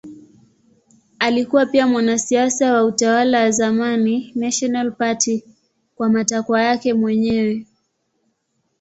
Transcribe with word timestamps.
Alikuwa 1.19 1.65
pia 1.65 1.87
mwanasiasa 1.87 2.73
wa 2.73 2.83
utawala 2.83 3.39
wa 3.41 3.51
zamani 3.51 4.31
National 4.35 4.91
Party 4.91 5.43
kwa 5.95 6.09
matakwa 6.09 6.61
yake 6.61 6.93
mwenyewe. 6.93 7.67